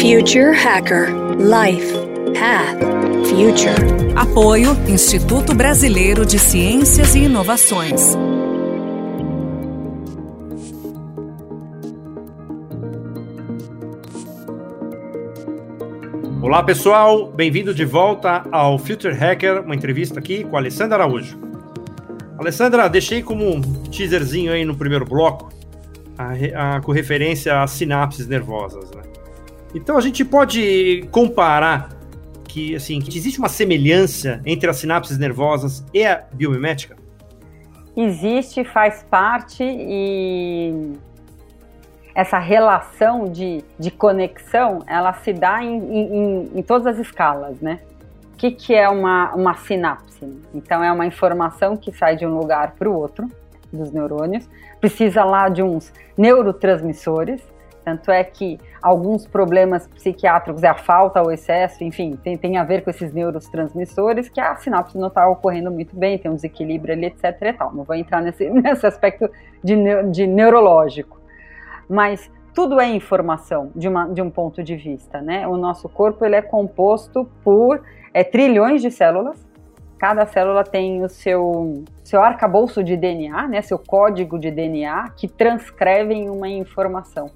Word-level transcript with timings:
Future 0.00 0.56
Hacker 0.56 1.08
Life 1.36 1.92
Path 2.32 2.80
Future. 3.28 4.16
Apoio 4.16 4.70
Instituto 4.88 5.54
Brasileiro 5.54 6.24
de 6.24 6.38
Ciências 6.38 7.14
e 7.14 7.24
Inovações. 7.24 8.16
Olá 16.40 16.62
pessoal, 16.62 17.30
bem-vindo 17.30 17.74
de 17.74 17.84
volta 17.84 18.46
ao 18.50 18.78
Future 18.78 19.14
Hacker, 19.14 19.60
uma 19.62 19.74
entrevista 19.74 20.18
aqui 20.18 20.44
com 20.44 20.56
a 20.56 20.60
Alessandra 20.60 20.96
Araújo. 20.96 21.38
Alessandra, 22.38 22.88
deixei 22.88 23.22
como 23.22 23.54
um 23.54 23.60
teaserzinho 23.60 24.50
aí 24.50 24.64
no 24.64 24.74
primeiro 24.74 25.04
bloco, 25.04 25.52
a, 26.16 26.76
a, 26.76 26.80
com 26.80 26.90
referência 26.90 27.62
às 27.62 27.72
sinapses 27.72 28.26
nervosas. 28.26 28.90
Né? 28.92 29.09
Então 29.74 29.96
a 29.96 30.00
gente 30.00 30.24
pode 30.24 31.06
comparar 31.10 31.90
que, 32.44 32.74
assim, 32.74 32.98
que 32.98 33.16
existe 33.16 33.38
uma 33.38 33.48
semelhança 33.48 34.40
entre 34.44 34.68
as 34.68 34.76
sinapses 34.76 35.16
nervosas 35.18 35.84
e 35.94 36.04
a 36.04 36.24
biomimética? 36.32 36.96
Existe, 37.96 38.64
faz 38.64 39.04
parte 39.08 39.62
e 39.62 40.92
essa 42.14 42.38
relação 42.38 43.26
de, 43.26 43.62
de 43.78 43.90
conexão, 43.90 44.80
ela 44.86 45.12
se 45.12 45.32
dá 45.32 45.62
em, 45.62 45.78
em, 45.78 46.50
em 46.56 46.62
todas 46.62 46.86
as 46.86 46.98
escalas, 46.98 47.60
né? 47.60 47.80
O 48.34 48.36
que, 48.36 48.50
que 48.50 48.74
é 48.74 48.88
uma, 48.88 49.32
uma 49.34 49.54
sinapse? 49.54 50.26
Então, 50.54 50.82
é 50.82 50.90
uma 50.90 51.06
informação 51.06 51.76
que 51.76 51.92
sai 51.92 52.16
de 52.16 52.26
um 52.26 52.36
lugar 52.36 52.72
para 52.72 52.88
o 52.88 52.94
outro, 52.94 53.28
dos 53.72 53.92
neurônios, 53.92 54.48
precisa 54.80 55.24
lá 55.24 55.48
de 55.48 55.62
uns 55.62 55.92
neurotransmissores, 56.16 57.40
tanto 57.90 58.10
é 58.12 58.22
que 58.22 58.58
alguns 58.80 59.26
problemas 59.26 59.86
psiquiátricos 59.88 60.62
é 60.62 60.68
a 60.68 60.74
falta 60.74 61.20
ou 61.20 61.32
excesso, 61.32 61.82
enfim, 61.82 62.16
tem, 62.22 62.36
tem 62.36 62.56
a 62.56 62.64
ver 62.64 62.82
com 62.82 62.90
esses 62.90 63.12
neurotransmissores 63.12 64.28
que 64.28 64.40
a 64.40 64.54
sinapse 64.56 64.96
não 64.96 65.08
está 65.08 65.28
ocorrendo 65.28 65.70
muito 65.70 65.96
bem, 65.96 66.18
tem 66.18 66.30
um 66.30 66.36
desequilíbrio 66.36 66.94
ali, 66.94 67.06
etc. 67.06 67.36
e 67.42 67.52
tal. 67.52 67.72
Não 67.72 67.82
vou 67.82 67.96
entrar 67.96 68.22
nesse, 68.22 68.48
nesse 68.50 68.86
aspecto 68.86 69.28
de, 69.62 69.74
de 70.10 70.26
neurológico. 70.26 71.20
Mas 71.88 72.30
tudo 72.54 72.80
é 72.80 72.88
informação 72.88 73.72
de, 73.74 73.88
uma, 73.88 74.06
de 74.06 74.22
um 74.22 74.30
ponto 74.30 74.62
de 74.62 74.76
vista, 74.76 75.20
né? 75.20 75.46
O 75.48 75.56
nosso 75.56 75.88
corpo 75.88 76.24
ele 76.24 76.36
é 76.36 76.42
composto 76.42 77.28
por 77.42 77.82
é, 78.14 78.22
trilhões 78.22 78.82
de 78.82 78.90
células. 78.90 79.44
Cada 79.98 80.24
célula 80.24 80.64
tem 80.64 81.04
o 81.04 81.08
seu, 81.08 81.84
seu 82.02 82.22
arcabouço 82.22 82.82
de 82.82 82.96
DNA, 82.96 83.48
né? 83.48 83.62
Seu 83.62 83.78
código 83.78 84.38
de 84.38 84.50
DNA 84.50 85.10
que 85.16 85.28
transcrevem 85.28 86.30
uma 86.30 86.48
informação 86.48 87.30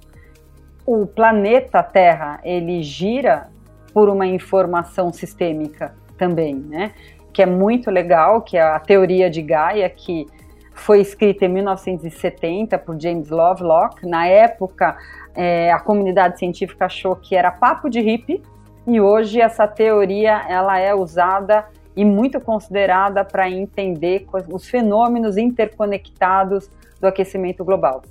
o 0.86 1.06
planeta 1.06 1.82
Terra 1.82 2.40
ele 2.44 2.82
gira 2.82 3.48
por 3.92 4.08
uma 4.08 4.26
informação 4.26 5.12
sistêmica 5.12 5.94
também, 6.16 6.54
né? 6.54 6.92
Que 7.32 7.42
é 7.42 7.46
muito 7.46 7.90
legal, 7.90 8.42
que 8.42 8.56
é 8.56 8.62
a 8.62 8.78
teoria 8.78 9.30
de 9.30 9.42
Gaia, 9.42 9.88
que 9.88 10.26
foi 10.72 11.00
escrita 11.00 11.44
em 11.44 11.48
1970 11.48 12.78
por 12.78 13.00
James 13.00 13.30
Lovelock. 13.30 14.06
Na 14.06 14.26
época, 14.26 14.96
é, 15.34 15.72
a 15.72 15.78
comunidade 15.80 16.38
científica 16.38 16.86
achou 16.86 17.16
que 17.16 17.34
era 17.34 17.50
papo 17.50 17.88
de 17.88 18.00
hippie, 18.00 18.42
e 18.86 19.00
hoje 19.00 19.40
essa 19.40 19.66
teoria 19.66 20.44
ela 20.48 20.78
é 20.78 20.94
usada 20.94 21.64
e 21.96 22.04
muito 22.04 22.40
considerada 22.40 23.24
para 23.24 23.48
entender 23.48 24.26
os 24.52 24.68
fenômenos 24.68 25.36
interconectados 25.36 26.68
do 27.00 27.06
aquecimento 27.06 27.64
global. 27.64 28.02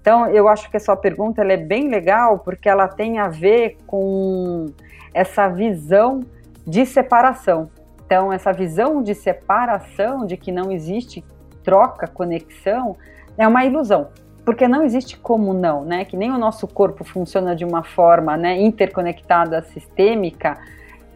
Então, 0.00 0.26
eu 0.28 0.48
acho 0.48 0.70
que 0.70 0.76
a 0.76 0.80
sua 0.80 0.96
pergunta 0.96 1.42
é 1.42 1.56
bem 1.56 1.88
legal 1.88 2.38
porque 2.38 2.68
ela 2.68 2.88
tem 2.88 3.18
a 3.18 3.28
ver 3.28 3.76
com 3.86 4.66
essa 5.12 5.48
visão 5.48 6.20
de 6.66 6.86
separação. 6.86 7.70
Então, 8.06 8.32
essa 8.32 8.52
visão 8.52 9.02
de 9.02 9.14
separação, 9.14 10.26
de 10.26 10.36
que 10.36 10.50
não 10.50 10.72
existe 10.72 11.24
troca, 11.62 12.06
conexão, 12.06 12.96
é 13.36 13.46
uma 13.46 13.64
ilusão. 13.64 14.08
Porque 14.44 14.66
não 14.66 14.82
existe 14.82 15.18
como 15.18 15.52
não, 15.52 15.84
né? 15.84 16.04
Que 16.04 16.16
nem 16.16 16.32
o 16.32 16.38
nosso 16.38 16.66
corpo 16.66 17.04
funciona 17.04 17.54
de 17.54 17.64
uma 17.64 17.84
forma 17.84 18.36
né, 18.36 18.58
interconectada, 18.60 19.62
sistêmica, 19.62 20.58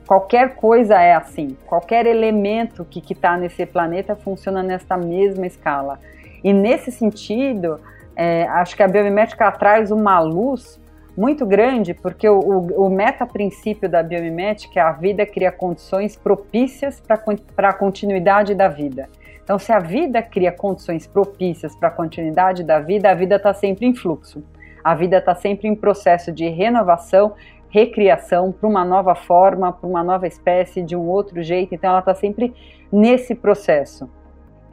qualquer 0.06 0.54
coisa 0.54 1.00
é 1.00 1.14
assim. 1.14 1.56
Qualquer 1.66 2.06
elemento 2.06 2.84
que 2.84 3.00
está 3.12 3.36
nesse 3.36 3.64
planeta 3.64 4.14
funciona 4.14 4.62
nesta 4.62 4.96
mesma 4.96 5.46
escala. 5.46 5.98
E 6.42 6.52
nesse 6.52 6.92
sentido, 6.92 7.80
é, 8.16 8.44
acho 8.48 8.76
que 8.76 8.82
a 8.82 8.88
biomimética 8.88 9.50
traz 9.52 9.90
uma 9.90 10.20
luz 10.20 10.80
muito 11.16 11.46
grande, 11.46 11.94
porque 11.94 12.28
o, 12.28 12.38
o, 12.38 12.86
o 12.86 12.90
meta-princípio 12.90 13.88
da 13.88 14.02
biomimética 14.02 14.80
é 14.80 14.82
a 14.82 14.92
vida 14.92 15.24
cria 15.24 15.52
condições 15.52 16.16
propícias 16.16 17.00
para 17.00 17.68
a 17.68 17.72
continuidade 17.72 18.54
da 18.54 18.68
vida. 18.68 19.08
Então, 19.42 19.58
se 19.58 19.70
a 19.72 19.78
vida 19.78 20.22
cria 20.22 20.50
condições 20.50 21.06
propícias 21.06 21.76
para 21.76 21.88
a 21.88 21.92
continuidade 21.92 22.64
da 22.64 22.80
vida, 22.80 23.10
a 23.10 23.14
vida 23.14 23.36
está 23.36 23.52
sempre 23.52 23.86
em 23.86 23.94
fluxo. 23.94 24.42
A 24.82 24.94
vida 24.94 25.18
está 25.18 25.34
sempre 25.34 25.68
em 25.68 25.74
processo 25.74 26.32
de 26.32 26.48
renovação, 26.48 27.34
recriação 27.68 28.50
para 28.50 28.68
uma 28.68 28.84
nova 28.84 29.14
forma, 29.14 29.72
para 29.72 29.88
uma 29.88 30.02
nova 30.02 30.26
espécie, 30.26 30.82
de 30.82 30.96
um 30.96 31.06
outro 31.08 31.42
jeito. 31.42 31.74
Então, 31.74 31.90
ela 31.90 31.98
está 31.98 32.14
sempre 32.14 32.54
nesse 32.90 33.34
processo. 33.34 34.08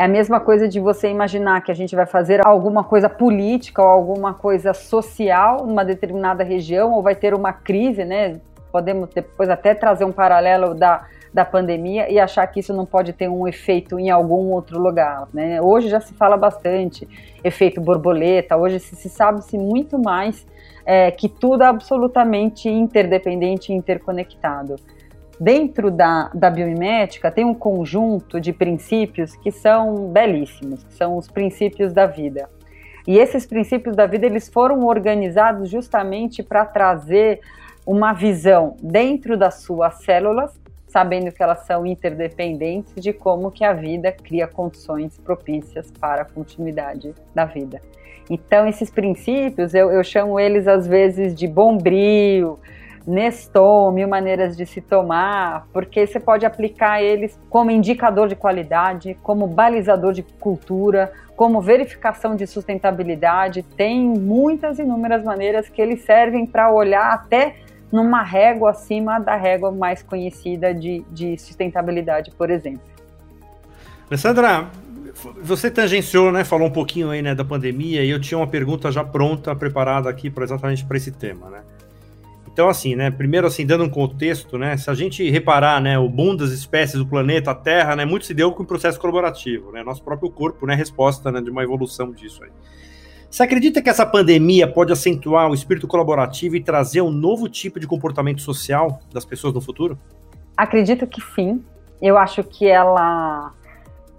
É 0.02 0.06
a 0.06 0.08
mesma 0.08 0.40
coisa 0.40 0.68
de 0.68 0.80
você 0.80 1.12
imaginar 1.12 1.62
que 1.62 1.72
a 1.72 1.76
gente 1.76 1.96
vai 1.96 2.08
fazer 2.08 2.44
alguma 2.44 2.84
coisa 2.84 3.08
política 3.08 3.84
ou 3.84 3.88
alguma 3.88 4.34
coisa 4.34 4.74
social 4.74 5.64
numa 5.64 5.86
determinada 5.86 6.44
região 6.44 6.92
ou 6.92 7.04
vai 7.04 7.14
ter 7.14 7.36
uma 7.36 7.54
crise, 7.54 8.04
né? 8.04 8.42
Podemos 8.72 9.10
depois 9.14 9.48
até 9.48 9.76
trazer 9.76 10.04
um 10.04 10.12
paralelo 10.12 10.74
da, 10.74 11.06
da 11.32 11.46
pandemia 11.46 12.12
e 12.12 12.20
achar 12.20 12.48
que 12.48 12.62
isso 12.62 12.74
não 12.74 12.84
pode 12.84 13.14
ter 13.14 13.30
um 13.30 13.48
efeito 13.48 14.00
em 14.00 14.10
algum 14.10 14.52
outro 14.52 14.82
lugar, 14.82 15.28
né? 15.32 15.62
Hoje 15.62 15.88
já 15.88 16.00
se 16.00 16.16
fala 16.16 16.36
bastante 16.36 17.08
efeito 17.44 17.80
borboleta, 17.80 18.58
hoje 18.58 18.80
se, 18.80 18.96
se 18.96 19.08
sabe-se 19.08 19.56
muito 19.56 20.00
mais 20.00 20.48
é, 20.84 21.12
que 21.12 21.30
tudo 21.30 21.62
é 21.62 21.68
absolutamente 21.68 22.68
interdependente 22.68 23.72
e 23.72 23.76
interconectado 23.76 24.78
dentro 25.42 25.90
da, 25.90 26.30
da 26.36 26.52
biomimética 26.52 27.32
tem 27.32 27.44
um 27.44 27.56
conjunto 27.56 28.40
de 28.40 28.54
princípios 28.54 29.36
que 29.36 29.52
são 29.52 30.08
belíssimos, 30.10 30.84
que 30.84 30.94
são 30.94 31.18
os 31.18 31.28
princípios 31.28 31.92
da 31.92 32.06
vida. 32.06 32.48
E 33.08 33.18
esses 33.18 33.48
princípios 33.48 33.96
da 33.96 34.06
vida 34.06 34.28
eles 34.28 34.48
foram 34.48 34.86
organizados 34.86 35.68
justamente 35.68 36.44
para 36.44 36.64
trazer 36.64 37.40
uma 37.88 38.14
visão 38.14 38.78
dentro 38.84 39.36
das 39.36 39.64
suas 39.64 39.96
células, 40.04 40.54
sabendo 40.88 41.32
que 41.32 41.42
elas 41.42 41.66
são 41.66 41.88
interdependentes 41.88 42.94
de 43.02 43.12
como 43.12 43.50
que 43.50 43.64
a 43.64 43.74
vida 43.74 44.12
cria 44.12 44.46
condições 44.46 45.18
propícias 45.18 45.90
para 46.00 46.22
a 46.22 46.26
continuidade 46.26 47.16
da 47.34 47.46
vida. 47.46 47.82
Então 48.30 48.68
esses 48.68 48.92
princípios 48.92 49.74
eu, 49.74 49.92
eu 49.92 50.04
chamo 50.04 50.40
eles 50.40 50.68
às 50.68 50.86
vezes 50.86 51.34
de 51.34 51.48
bombril, 51.48 52.60
Neston, 53.06 53.92
mil 53.92 54.08
maneiras 54.08 54.56
de 54.56 54.66
se 54.66 54.82
tomar, 54.82 55.68
porque 55.74 56.06
você 56.06 56.20
pode 56.20 56.46
aplicar 56.46 57.02
eles 57.02 57.40
como 57.50 57.72
indicador 57.72 58.28
de 58.28 58.36
qualidade, 58.36 59.18
como 59.24 59.48
balizador 59.48 60.14
de 60.14 60.24
cultura, 60.24 61.12
como 61.36 61.62
verificação 61.62 62.36
de 62.36 62.46
sustentabilidade. 62.46 63.64
Tem 63.64 64.00
muitas 64.00 64.78
inúmeras 64.78 65.24
maneiras 65.24 65.68
que 65.70 65.82
eles 65.82 66.04
servem 66.04 66.46
para 66.46 66.72
olhar 66.72 67.14
até 67.14 67.56
numa 67.92 68.24
régua 68.24 68.72
acima 68.72 69.20
da 69.20 69.36
régua 69.36 69.72
mais 69.72 70.02
conhecida 70.02 70.74
de, 70.74 71.04
de 71.12 71.38
sustentabilidade, 71.38 72.32
por 72.32 72.50
exemplo. 72.50 72.82
Alessandra, 74.08 74.70
você 75.42 75.70
tangenciou, 75.70 76.32
né, 76.32 76.44
falou 76.44 76.68
um 76.68 76.72
pouquinho 76.72 77.10
aí, 77.10 77.22
né, 77.22 77.36
da 77.36 77.44
pandemia, 77.44 78.04
e 78.04 78.10
eu 78.10 78.20
tinha 78.20 78.38
uma 78.38 78.48
pergunta 78.48 78.92
já 78.92 79.04
pronta, 79.04 79.56
preparada 79.56 80.10
aqui 80.10 80.30
para 80.30 80.44
exatamente 80.44 80.86
para 80.86 80.98
esse 80.98 81.12
tema, 81.12 81.50
né? 81.50 81.62
Então, 82.54 82.68
assim, 82.68 82.96
né, 82.96 83.10
primeiro, 83.10 83.48
assim, 83.48 83.66
dando 83.66 83.86
um 83.86 83.90
contexto, 83.90 84.58
né, 84.58 84.76
se 84.76 84.90
a 84.90 84.94
gente 84.94 85.30
reparar, 85.30 85.82
né, 85.82 85.98
o 85.98 86.10
boom 86.10 86.36
das 86.36 86.52
espécies 86.52 86.98
do 86.98 87.06
planeta, 87.08 87.52
a 87.52 87.56
Terra, 87.56 87.96
né, 87.96 88.04
muito 88.04 88.26
se 88.26 88.34
deu 88.34 88.52
com 88.52 88.64
o 88.64 88.66
processo 88.66 89.00
colaborativo, 89.00 89.72
né, 89.72 89.82
nosso 89.84 90.04
próprio 90.04 90.30
corpo, 90.30 90.66
né, 90.66 90.76
resposta, 90.76 91.32
né, 91.32 91.40
de 91.40 91.50
uma 91.50 91.64
evolução 91.64 92.12
disso 92.12 92.44
aí. 92.44 92.50
Você 93.30 93.44
acredita 93.44 93.82
que 93.82 93.90
essa 93.90 94.06
pandemia 94.06 94.68
pode 94.68 94.92
acentuar 94.92 95.50
o 95.50 95.54
espírito 95.54 95.88
colaborativo 95.88 96.58
e 96.58 96.62
trazer 96.62 97.00
um 97.00 97.10
novo 97.10 97.48
tipo 97.48 97.80
de 97.80 97.88
comportamento 97.88 98.42
social 98.42 99.00
das 99.14 99.24
pessoas 99.24 99.54
no 99.54 99.62
futuro? 99.62 99.98
Acredito 100.58 101.08
que 101.08 101.22
sim. 101.34 101.64
Eu 102.02 102.18
acho 102.18 102.44
que 102.44 102.68
ela, 102.68 103.54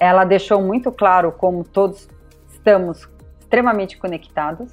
ela 0.00 0.24
deixou 0.24 0.62
muito 0.62 0.90
claro 0.90 1.30
como 1.30 1.62
todos 1.62 2.08
estamos 2.48 3.06
extremamente 3.38 3.98
conectados 3.98 4.72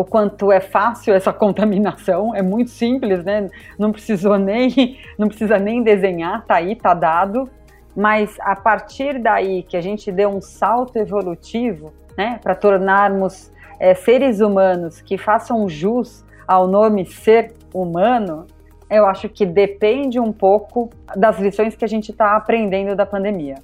o 0.00 0.04
quanto 0.04 0.50
é 0.50 0.60
fácil 0.60 1.14
essa 1.14 1.32
contaminação, 1.34 2.34
é 2.34 2.42
muito 2.42 2.70
simples, 2.70 3.24
né? 3.24 3.48
Não 3.78 3.92
precisou 3.92 4.38
nem, 4.38 4.98
não 5.18 5.28
precisa 5.28 5.58
nem 5.58 5.82
desenhar, 5.82 6.44
tá 6.46 6.56
aí, 6.56 6.74
tá 6.74 6.94
dado. 6.94 7.48
Mas 7.94 8.36
a 8.40 8.54
partir 8.54 9.18
daí 9.18 9.62
que 9.62 9.76
a 9.76 9.80
gente 9.80 10.10
deu 10.12 10.30
um 10.30 10.40
salto 10.40 10.96
evolutivo, 10.96 11.92
né, 12.16 12.38
para 12.42 12.54
tornarmos 12.54 13.52
é, 13.78 13.94
seres 13.94 14.40
humanos 14.40 15.00
que 15.00 15.18
façam 15.18 15.68
jus 15.68 16.24
ao 16.46 16.66
nome 16.66 17.04
ser 17.04 17.52
humano, 17.74 18.46
eu 18.88 19.06
acho 19.06 19.28
que 19.28 19.46
depende 19.46 20.18
um 20.18 20.32
pouco 20.32 20.90
das 21.16 21.38
lições 21.38 21.76
que 21.76 21.84
a 21.84 21.88
gente 21.88 22.10
está 22.10 22.36
aprendendo 22.36 22.96
da 22.96 23.06
pandemia. 23.06 23.56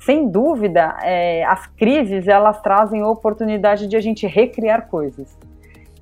Sem 0.00 0.28
dúvida, 0.28 0.96
é, 1.02 1.44
as 1.44 1.66
crises 1.66 2.28
elas 2.28 2.60
trazem 2.60 3.02
oportunidade 3.02 3.86
de 3.86 3.96
a 3.96 4.00
gente 4.00 4.26
recriar 4.26 4.88
coisas. 4.88 5.36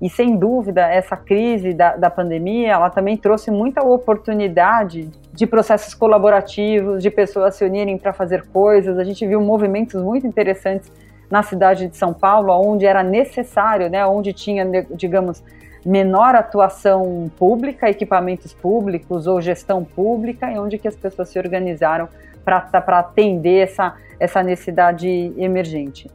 E 0.00 0.10
sem 0.10 0.36
dúvida, 0.36 0.82
essa 0.82 1.16
crise 1.16 1.72
da, 1.72 1.96
da 1.96 2.10
pandemia, 2.10 2.72
ela 2.72 2.90
também 2.90 3.16
trouxe 3.16 3.50
muita 3.50 3.82
oportunidade 3.82 5.10
de 5.32 5.46
processos 5.46 5.94
colaborativos, 5.94 7.02
de 7.02 7.10
pessoas 7.10 7.54
se 7.54 7.64
unirem 7.64 7.96
para 7.96 8.12
fazer 8.12 8.46
coisas. 8.48 8.98
A 8.98 9.04
gente 9.04 9.26
viu 9.26 9.40
movimentos 9.40 10.02
muito 10.02 10.26
interessantes 10.26 10.92
na 11.30 11.42
cidade 11.42 11.88
de 11.88 11.96
São 11.96 12.12
Paulo, 12.12 12.52
onde 12.52 12.86
era 12.86 13.02
necessário, 13.02 13.88
né, 13.88 14.04
onde 14.06 14.32
tinha, 14.32 14.64
digamos, 14.90 15.42
menor 15.84 16.34
atuação 16.34 17.30
pública, 17.38 17.88
equipamentos 17.88 18.52
públicos 18.52 19.26
ou 19.26 19.40
gestão 19.40 19.84
pública, 19.84 20.50
e 20.50 20.58
onde 20.58 20.78
que 20.78 20.88
as 20.88 20.96
pessoas 20.96 21.28
se 21.28 21.38
organizaram 21.38 22.08
para 22.44 22.98
atender 22.98 23.64
essa, 23.64 23.94
essa 24.20 24.42
necessidade 24.42 25.32
emergente. 25.36 26.10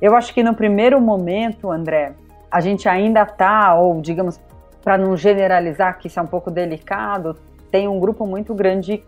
Eu 0.00 0.16
acho 0.16 0.32
que 0.32 0.42
no 0.42 0.54
primeiro 0.54 1.00
momento, 1.00 1.70
André, 1.70 2.12
a 2.50 2.60
gente 2.60 2.88
ainda 2.88 3.22
está, 3.22 3.74
ou 3.74 4.00
digamos, 4.00 4.40
para 4.82 4.98
não 4.98 5.16
generalizar, 5.16 5.98
que 5.98 6.08
isso 6.08 6.18
é 6.18 6.22
um 6.22 6.26
pouco 6.26 6.50
delicado, 6.50 7.36
tem 7.70 7.86
um 7.86 8.00
grupo 8.00 8.26
muito 8.26 8.54
grande 8.54 9.02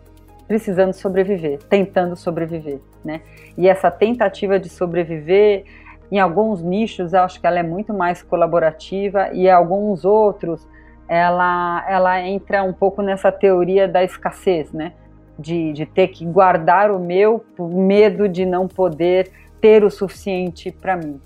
precisando 0.47 0.93
sobreviver, 0.93 1.59
tentando 1.63 2.15
sobreviver, 2.15 2.79
né? 3.03 3.21
E 3.57 3.67
essa 3.67 3.89
tentativa 3.89 4.59
de 4.59 4.69
sobreviver, 4.69 5.65
em 6.11 6.19
alguns 6.19 6.61
nichos, 6.61 7.13
acho 7.13 7.39
que 7.39 7.47
ela 7.47 7.59
é 7.59 7.63
muito 7.63 7.93
mais 7.93 8.21
colaborativa 8.21 9.29
e 9.33 9.47
em 9.47 9.51
alguns 9.51 10.05
outros, 10.05 10.67
ela, 11.07 11.83
ela 11.87 12.21
entra 12.21 12.63
um 12.63 12.73
pouco 12.73 13.01
nessa 13.01 13.31
teoria 13.31 13.87
da 13.87 14.03
escassez, 14.03 14.71
né? 14.71 14.93
De, 15.37 15.73
de 15.73 15.85
ter 15.85 16.09
que 16.09 16.25
guardar 16.25 16.91
o 16.91 16.99
meu 16.99 17.43
por 17.55 17.67
medo 17.69 18.29
de 18.29 18.45
não 18.45 18.67
poder 18.67 19.31
ter 19.59 19.83
o 19.83 19.89
suficiente 19.89 20.71
para 20.71 20.95
mim. 20.95 21.19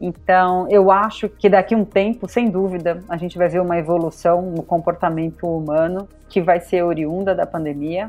Então, 0.00 0.68
eu 0.70 0.90
acho 0.90 1.28
que 1.28 1.48
daqui 1.48 1.74
a 1.74 1.78
um 1.78 1.84
tempo, 1.84 2.28
sem 2.28 2.48
dúvida, 2.48 3.02
a 3.08 3.16
gente 3.16 3.36
vai 3.36 3.48
ver 3.48 3.60
uma 3.60 3.78
evolução 3.78 4.42
no 4.42 4.62
comportamento 4.62 5.46
humano 5.46 6.08
que 6.28 6.40
vai 6.40 6.60
ser 6.60 6.82
oriunda 6.82 7.34
da 7.34 7.44
pandemia, 7.44 8.06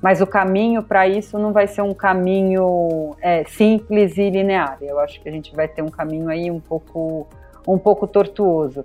mas 0.00 0.20
o 0.20 0.26
caminho 0.26 0.82
para 0.82 1.08
isso 1.08 1.38
não 1.38 1.52
vai 1.52 1.66
ser 1.66 1.82
um 1.82 1.94
caminho 1.94 3.16
é, 3.20 3.44
simples 3.44 4.16
e 4.16 4.30
linear. 4.30 4.78
Eu 4.80 5.00
acho 5.00 5.20
que 5.20 5.28
a 5.28 5.32
gente 5.32 5.54
vai 5.54 5.66
ter 5.66 5.82
um 5.82 5.88
caminho 5.88 6.28
aí 6.28 6.50
um 6.50 6.60
pouco, 6.60 7.26
um 7.66 7.78
pouco 7.78 8.06
tortuoso, 8.06 8.84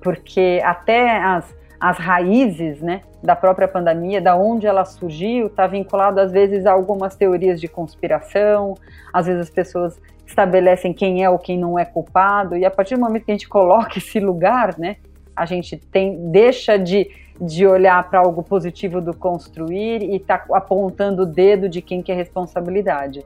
porque 0.00 0.60
até 0.62 1.18
as, 1.18 1.56
as 1.80 1.98
raízes 1.98 2.80
né, 2.80 3.02
da 3.22 3.34
própria 3.34 3.66
pandemia, 3.66 4.20
da 4.20 4.36
onde 4.36 4.66
ela 4.66 4.84
surgiu, 4.84 5.48
está 5.48 5.66
vinculado 5.66 6.20
às 6.20 6.30
vezes 6.30 6.66
a 6.66 6.72
algumas 6.72 7.16
teorias 7.16 7.60
de 7.60 7.66
conspiração, 7.66 8.74
às 9.12 9.26
vezes 9.26 9.42
as 9.42 9.50
pessoas 9.50 10.00
estabelecem 10.30 10.92
quem 10.92 11.22
é 11.22 11.28
ou 11.28 11.38
quem 11.38 11.58
não 11.58 11.78
é 11.78 11.84
culpado, 11.84 12.56
e 12.56 12.64
a 12.64 12.70
partir 12.70 12.94
do 12.94 13.00
momento 13.00 13.24
que 13.24 13.30
a 13.30 13.34
gente 13.34 13.48
coloca 13.48 13.98
esse 13.98 14.18
lugar, 14.18 14.78
né, 14.78 14.96
a 15.36 15.44
gente 15.44 15.76
tem, 15.76 16.30
deixa 16.30 16.78
de, 16.78 17.10
de 17.40 17.66
olhar 17.66 18.08
para 18.08 18.20
algo 18.20 18.42
positivo 18.42 19.00
do 19.00 19.14
construir 19.14 20.02
e 20.02 20.16
está 20.16 20.44
apontando 20.52 21.22
o 21.22 21.26
dedo 21.26 21.68
de 21.68 21.82
quem 21.82 22.02
que 22.02 22.12
é 22.12 22.14
responsabilidade. 22.14 23.24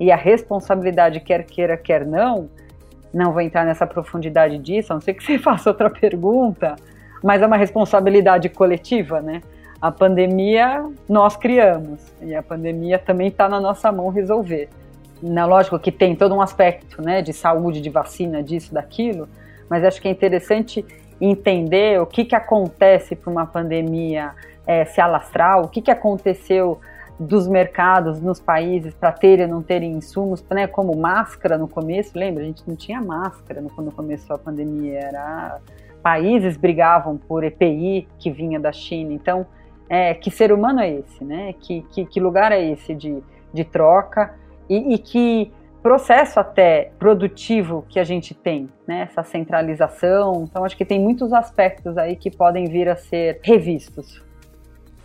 E 0.00 0.12
a 0.12 0.16
responsabilidade, 0.16 1.20
quer 1.20 1.44
queira, 1.44 1.76
quer 1.76 2.06
não, 2.06 2.48
não 3.12 3.32
vou 3.32 3.40
entrar 3.40 3.64
nessa 3.64 3.86
profundidade 3.86 4.58
disso, 4.58 4.92
a 4.92 4.94
não 4.94 5.00
ser 5.00 5.14
que 5.14 5.22
você 5.24 5.38
faça 5.38 5.70
outra 5.70 5.90
pergunta, 5.90 6.76
mas 7.22 7.42
é 7.42 7.46
uma 7.46 7.56
responsabilidade 7.56 8.48
coletiva, 8.48 9.20
né? 9.20 9.42
A 9.80 9.92
pandemia 9.92 10.84
nós 11.08 11.36
criamos 11.36 12.00
e 12.20 12.34
a 12.34 12.42
pandemia 12.42 12.98
também 12.98 13.28
está 13.28 13.48
na 13.48 13.60
nossa 13.60 13.92
mão 13.92 14.08
resolver 14.08 14.68
na 15.22 15.46
lógico 15.46 15.78
que 15.78 15.90
tem 15.90 16.14
todo 16.14 16.34
um 16.34 16.40
aspecto 16.40 17.02
né, 17.02 17.22
de 17.22 17.32
saúde, 17.32 17.80
de 17.80 17.90
vacina, 17.90 18.42
disso, 18.42 18.72
daquilo, 18.72 19.28
mas 19.68 19.84
acho 19.84 20.00
que 20.00 20.08
é 20.08 20.10
interessante 20.10 20.84
entender 21.20 22.00
o 22.00 22.06
que, 22.06 22.24
que 22.24 22.34
acontece 22.34 23.16
para 23.16 23.30
uma 23.30 23.46
pandemia 23.46 24.32
é, 24.66 24.84
se 24.84 25.00
alastrar, 25.00 25.60
o 25.60 25.68
que, 25.68 25.82
que 25.82 25.90
aconteceu 25.90 26.80
dos 27.18 27.48
mercados 27.48 28.20
nos 28.20 28.38
países 28.38 28.94
para 28.94 29.10
terem 29.10 29.46
ou 29.46 29.50
não 29.50 29.62
terem 29.62 29.92
insumos, 29.92 30.44
né, 30.50 30.66
como 30.68 30.96
máscara 30.96 31.58
no 31.58 31.66
começo, 31.66 32.16
lembra? 32.16 32.44
A 32.44 32.46
gente 32.46 32.62
não 32.66 32.76
tinha 32.76 33.00
máscara 33.00 33.64
quando 33.74 33.90
começou 33.90 34.36
a 34.36 34.38
pandemia, 34.38 35.00
era 35.00 35.58
países 36.00 36.56
brigavam 36.56 37.16
por 37.16 37.42
EPI 37.42 38.06
que 38.18 38.30
vinha 38.30 38.60
da 38.60 38.70
China, 38.70 39.12
então 39.12 39.44
é, 39.88 40.14
que 40.14 40.30
ser 40.30 40.52
humano 40.52 40.80
é 40.80 40.90
esse, 40.90 41.24
né? 41.24 41.54
Que, 41.58 41.82
que, 41.90 42.04
que 42.04 42.20
lugar 42.20 42.52
é 42.52 42.62
esse 42.62 42.94
de, 42.94 43.20
de 43.52 43.64
troca? 43.64 44.34
E, 44.68 44.94
e 44.94 44.98
que 44.98 45.52
processo 45.82 46.40
até 46.40 46.90
produtivo 46.98 47.86
que 47.88 47.98
a 47.98 48.04
gente 48.04 48.34
tem, 48.34 48.68
né? 48.86 49.08
Essa 49.10 49.22
centralização. 49.22 50.46
Então, 50.48 50.64
acho 50.64 50.76
que 50.76 50.84
tem 50.84 51.00
muitos 51.00 51.32
aspectos 51.32 51.96
aí 51.96 52.16
que 52.16 52.30
podem 52.30 52.66
vir 52.66 52.88
a 52.88 52.96
ser 52.96 53.40
revistos. 53.42 54.20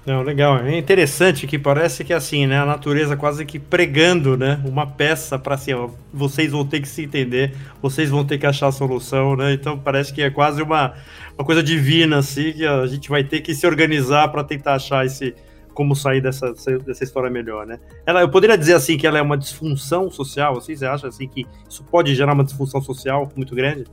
Não, 0.06 0.21
legal. 0.21 0.57
É 0.57 0.77
interessante 0.77 1.48
que 1.48 1.57
parece 1.57 2.04
que 2.04 2.12
assim, 2.12 2.45
né? 2.45 2.60
A 2.60 2.65
natureza 2.65 3.15
quase 3.15 3.45
que 3.45 3.57
pregando, 3.57 4.36
né? 4.36 4.62
Uma 4.65 4.86
peça 4.86 5.39
para 5.39 5.56
assim, 5.56 5.74
ó, 5.74 5.89
vocês 6.13 6.51
vão 6.51 6.65
ter 6.65 6.81
que 6.81 6.88
se 6.89 7.04
entender, 7.04 7.56
vocês 7.81 8.10
vão 8.10 8.25
ter 8.25 8.38
que 8.38 8.45
achar 8.45 8.68
a 8.68 8.71
solução, 8.71 9.38
né? 9.38 9.54
Então 9.54 9.80
parece 9.80 10.13
que 10.13 10.21
é 10.21 10.30
quase 10.30 10.62
uma, 10.62 10.94
uma 11.38 11.45
coisa 11.45 11.63
divina, 11.63 12.18
assim, 12.18 12.51
que 12.51 12.65
a 12.65 12.86
gente 12.86 13.10
vai 13.10 13.24
ter 13.24 13.39
que 13.39 13.56
se 13.56 13.65
organizar 13.65 14.27
para 14.27 14.44
tentar 14.44 14.74
achar 14.74 15.06
esse, 15.06 15.33
como 15.74 15.96
sair 15.96 16.22
dessa, 16.22 16.54
dessa 16.86 17.04
história 17.04 17.30
melhor, 17.30 17.66
né? 17.66 17.80
Ela, 18.06 18.22
eu 18.22 18.30
poderia 18.30 18.58
dizer 18.58 18.74
assim 18.74 18.98
que 18.98 19.06
ela 19.06 19.18
é 19.18 19.22
uma 19.22 19.38
disfunção 19.38 20.10
social, 20.10 20.58
assim, 20.58 20.75
você 20.75 20.86
acha 20.86 21.08
assim 21.08 21.28
que 21.28 21.46
isso 21.70 21.84
pode 21.84 22.14
gerar 22.16 22.34
uma 22.34 22.44
disfunção 22.44 22.81
social 22.81 23.30
muito 23.36 23.56
grande? 23.56 23.86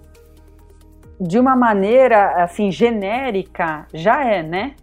De 1.21 1.39
uma 1.39 1.55
maneira 1.57 2.43
assim 2.43 2.71
genérica, 2.71 3.87
já 3.93 4.25
é, 4.25 4.43
né? 4.43 4.75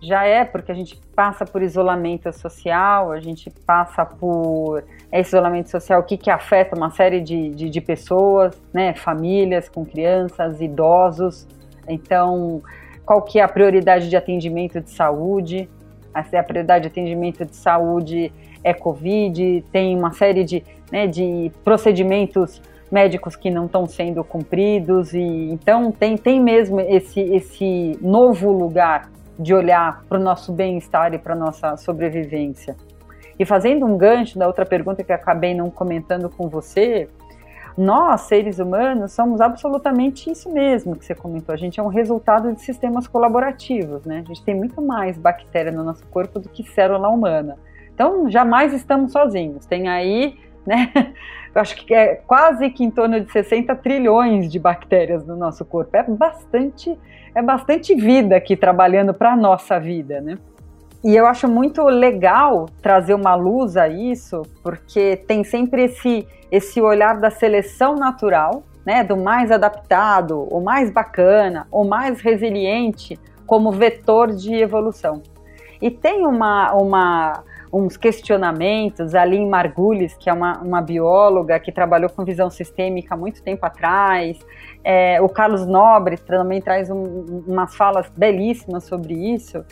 Já 0.00 0.24
é, 0.24 0.44
porque 0.44 0.70
a 0.70 0.74
gente 0.74 1.00
passa 1.14 1.44
por 1.44 1.62
isolamento 1.62 2.30
social, 2.32 3.10
a 3.10 3.20
gente 3.20 3.50
passa 3.66 4.04
por 4.04 4.84
esse 5.10 5.30
isolamento 5.30 5.70
social 5.70 6.02
que, 6.02 6.16
que 6.16 6.30
afeta 6.30 6.76
uma 6.76 6.90
série 6.90 7.20
de, 7.20 7.50
de, 7.50 7.70
de 7.70 7.80
pessoas, 7.80 8.60
né? 8.72 8.94
Famílias 8.94 9.68
com 9.68 9.84
crianças, 9.84 10.60
idosos. 10.60 11.46
Então, 11.88 12.62
qual 13.04 13.22
que 13.22 13.38
é 13.38 13.42
a 13.42 13.48
prioridade 13.48 14.10
de 14.10 14.16
atendimento 14.16 14.80
de 14.80 14.90
saúde? 14.90 15.68
A 16.20 16.42
prioridade 16.42 16.82
de 16.82 16.88
atendimento 16.88 17.44
de 17.44 17.54
saúde 17.54 18.32
é 18.62 18.72
Covid, 18.72 19.64
tem 19.70 19.96
uma 19.96 20.12
série 20.12 20.44
de, 20.44 20.62
né, 20.90 21.06
de 21.06 21.52
procedimentos 21.62 22.60
médicos 22.90 23.34
que 23.36 23.50
não 23.50 23.66
estão 23.66 23.86
sendo 23.86 24.22
cumpridos 24.22 25.12
e 25.12 25.50
então 25.50 25.90
tem, 25.90 26.16
tem 26.16 26.40
mesmo 26.40 26.80
esse, 26.80 27.20
esse 27.20 27.98
novo 28.00 28.50
lugar 28.52 29.10
de 29.38 29.52
olhar 29.52 30.04
para 30.08 30.18
o 30.18 30.22
nosso 30.22 30.52
bem-estar 30.52 31.12
e 31.12 31.18
para 31.18 31.34
a 31.34 31.36
nossa 31.36 31.76
sobrevivência. 31.76 32.76
E 33.38 33.44
fazendo 33.44 33.84
um 33.84 33.98
gancho 33.98 34.38
da 34.38 34.46
outra 34.46 34.64
pergunta 34.64 35.04
que 35.04 35.12
acabei 35.12 35.54
não 35.54 35.70
comentando 35.70 36.30
com 36.30 36.48
você, 36.48 37.08
nós, 37.76 38.22
seres 38.22 38.58
humanos, 38.58 39.12
somos 39.12 39.40
absolutamente 39.40 40.30
isso 40.30 40.50
mesmo 40.50 40.96
que 40.96 41.04
você 41.04 41.14
comentou. 41.14 41.52
A 41.52 41.58
gente 41.58 41.78
é 41.78 41.82
um 41.82 41.88
resultado 41.88 42.52
de 42.54 42.62
sistemas 42.62 43.06
colaborativos, 43.06 44.04
né? 44.06 44.22
A 44.24 44.28
gente 44.28 44.42
tem 44.42 44.54
muito 44.54 44.80
mais 44.80 45.18
bactéria 45.18 45.70
no 45.70 45.84
nosso 45.84 46.06
corpo 46.06 46.38
do 46.38 46.48
que 46.48 46.62
célula 46.62 47.08
humana. 47.08 47.58
Então, 47.94 48.30
jamais 48.30 48.72
estamos 48.72 49.12
sozinhos. 49.12 49.66
Tem 49.66 49.88
aí, 49.88 50.38
né? 50.66 50.90
Eu 51.54 51.60
acho 51.60 51.76
que 51.76 51.94
é 51.94 52.16
quase 52.16 52.68
que 52.70 52.84
em 52.84 52.90
torno 52.90 53.20
de 53.20 53.30
60 53.30 53.74
trilhões 53.76 54.50
de 54.50 54.58
bactérias 54.58 55.26
no 55.26 55.36
nosso 55.36 55.64
corpo. 55.64 55.96
É 55.96 56.02
bastante, 56.02 56.98
é 57.34 57.42
bastante 57.42 57.94
vida 57.94 58.36
aqui 58.36 58.56
trabalhando 58.56 59.12
para 59.12 59.32
a 59.32 59.36
nossa 59.36 59.78
vida, 59.78 60.20
né? 60.20 60.38
E 61.04 61.14
eu 61.14 61.26
acho 61.26 61.48
muito 61.48 61.82
legal 61.84 62.66
trazer 62.82 63.14
uma 63.14 63.34
luz 63.34 63.76
a 63.76 63.88
isso, 63.88 64.42
porque 64.62 65.16
tem 65.16 65.44
sempre 65.44 65.84
esse, 65.84 66.26
esse 66.50 66.80
olhar 66.80 67.20
da 67.20 67.30
seleção 67.30 67.94
natural, 67.94 68.62
né, 68.84 69.04
do 69.04 69.16
mais 69.16 69.50
adaptado, 69.50 70.46
o 70.50 70.60
mais 70.60 70.90
bacana, 70.90 71.66
o 71.70 71.84
mais 71.84 72.20
resiliente, 72.20 73.18
como 73.46 73.70
vetor 73.70 74.32
de 74.32 74.54
evolução. 74.54 75.22
E 75.80 75.90
tem 75.90 76.26
uma, 76.26 76.72
uma, 76.72 77.44
uns 77.72 77.96
questionamentos, 77.96 79.14
a 79.14 79.24
Lynn 79.24 79.48
Margulis, 79.48 80.14
que 80.14 80.30
é 80.30 80.32
uma, 80.32 80.58
uma 80.58 80.80
bióloga 80.80 81.58
que 81.60 81.70
trabalhou 81.70 82.08
com 82.10 82.24
visão 82.24 82.48
sistêmica 82.48 83.14
há 83.14 83.16
muito 83.16 83.42
tempo 83.42 83.64
atrás, 83.66 84.38
é, 84.82 85.20
o 85.20 85.28
Carlos 85.28 85.66
Nobre 85.66 86.16
também 86.16 86.60
traz 86.60 86.88
um, 86.90 87.42
umas 87.46 87.74
falas 87.74 88.08
belíssimas 88.16 88.84
sobre 88.84 89.14
isso, 89.14 89.64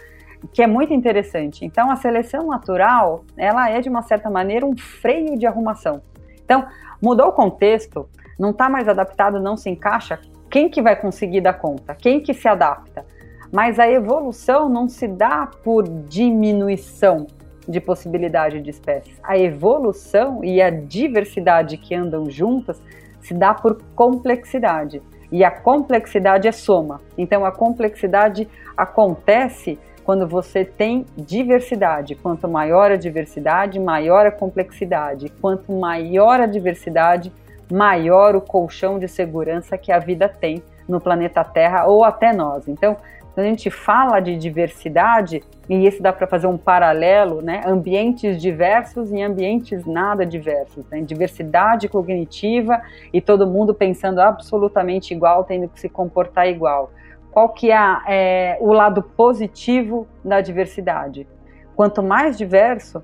que 0.53 0.63
é 0.63 0.67
muito 0.67 0.93
interessante. 0.93 1.65
Então, 1.65 1.91
a 1.91 1.97
seleção 1.97 2.47
natural, 2.47 3.25
ela 3.37 3.71
é 3.71 3.81
de 3.81 3.89
uma 3.89 4.03
certa 4.03 4.31
maneira 4.31 4.67
um 4.67 4.77
freio 4.77 5.39
de 5.39 5.47
arrumação. 5.47 6.03
Então, 6.45 6.67
mudou 7.01 7.29
o 7.29 7.33
contexto, 7.33 8.09
não 8.39 8.51
está 8.51 8.69
mais 8.69 8.89
adaptado, 8.89 9.41
não 9.41 9.57
se 9.57 9.71
encaixa, 9.71 10.19
quem 10.51 10.69
que 10.69 10.81
vai 10.81 10.95
conseguir 10.95 11.41
dar 11.41 11.55
conta? 11.55 11.95
Quem 11.95 12.21
que 12.21 12.33
se 12.33 12.47
adapta? 12.47 13.05
Mas 13.51 13.79
a 13.79 13.91
evolução 13.91 14.69
não 14.69 14.89
se 14.89 15.09
dá 15.09 15.49
por 15.63 15.83
diminuição 15.83 17.27
de 17.69 17.81
possibilidade 17.81 18.61
de 18.61 18.71
espécies. 18.71 19.19
A 19.23 19.39
evolução 19.39 20.45
e 20.45 20.61
a 20.61 20.71
diversidade 20.71 21.77
que 21.77 21.95
andam 21.95 22.31
juntas 22.31 22.81
se 23.21 23.33
dá 23.33 23.55
por 23.55 23.83
complexidade. 23.95 25.03
E 25.33 25.43
a 25.43 25.51
complexidade 25.51 26.47
é 26.47 26.53
soma. 26.53 27.01
Então 27.17 27.45
a 27.45 27.51
complexidade 27.51 28.49
acontece 28.77 29.79
quando 30.05 30.29
você 30.29 30.65
tem 30.65 31.07
diversidade. 31.17 32.15
Quanto 32.15 32.49
maior 32.49 32.93
a 32.93 32.97
diversidade, 32.97 33.81
maior 33.81 34.27
a 34.27 34.31
complexidade. 34.31 35.31
Quanto 35.41 35.73
maior 35.73 36.41
a 36.41 36.47
diversidade, 36.47 37.33
maior 37.73 38.37
o 38.37 38.41
colchão 38.41 38.99
de 38.99 39.09
segurança 39.09 39.79
que 39.79 39.91
a 39.91 39.99
vida 39.99 40.29
tem 40.29 40.63
no 40.87 41.01
planeta 41.01 41.43
Terra 41.43 41.87
ou 41.87 42.05
até 42.05 42.33
nós. 42.33 42.69
Então, 42.69 42.97
quando 43.35 43.47
a 43.47 43.49
gente 43.49 43.69
fala 43.69 44.21
de 44.21 44.37
diversidade, 44.37 45.43
e 45.69 45.87
isso 45.87 46.01
dá 46.01 46.13
para 46.13 46.27
fazer 46.27 46.47
um 46.47 46.57
paralelo, 46.57 47.43
né? 47.43 47.63
Ambientes 47.67 48.41
diversos 48.41 49.11
e 49.11 49.21
ambientes 49.21 49.85
nada 49.85 50.25
diversos, 50.25 50.85
né? 50.89 51.01
diversidade 51.01 51.89
cognitiva 51.89 52.81
e 53.13 53.21
todo 53.21 53.47
mundo 53.47 53.75
pensando 53.75 54.21
absolutamente 54.21 55.13
igual, 55.13 55.43
tendo 55.43 55.69
que 55.69 55.81
se 55.81 55.89
comportar 55.89 56.47
igual. 56.47 56.93
Qual 57.35 57.49
que 57.49 57.73
é, 57.73 57.77
é 58.07 58.59
o 58.61 58.73
lado 58.73 59.03
positivo 59.03 60.07
da 60.25 60.41
diversidade? 60.41 61.27
Quanto 61.75 62.01
mais 62.01 62.39
diverso, 62.39 63.03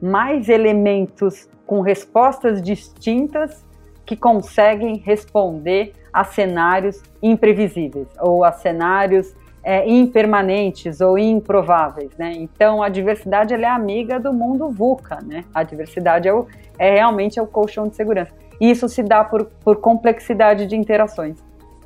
mais 0.00 0.48
elementos 0.48 1.50
com 1.66 1.80
respostas 1.80 2.62
distintas 2.62 3.66
que 4.06 4.16
conseguem 4.16 4.98
responder 4.98 5.94
a 6.12 6.22
cenários 6.22 7.02
imprevisíveis 7.20 8.06
ou 8.20 8.44
a 8.44 8.52
cenários 8.52 9.34
é, 9.64 9.84
impermanentes 9.90 11.00
ou 11.00 11.18
improváveis, 11.18 12.16
né? 12.16 12.34
Então 12.36 12.84
a 12.84 12.88
diversidade 12.88 13.52
é 13.52 13.64
amiga 13.64 14.20
do 14.20 14.32
mundo 14.32 14.70
VUCA, 14.70 15.18
né? 15.24 15.44
A 15.52 15.64
diversidade 15.64 16.28
é, 16.28 16.32
o, 16.32 16.46
é 16.78 16.94
realmente 16.94 17.36
é 17.36 17.42
o 17.42 17.48
colchão 17.48 17.88
de 17.88 17.96
segurança. 17.96 18.32
E 18.60 18.70
isso 18.70 18.88
se 18.88 19.02
dá 19.02 19.24
por, 19.24 19.46
por 19.64 19.78
complexidade 19.78 20.68
de 20.68 20.76
interações. 20.76 21.36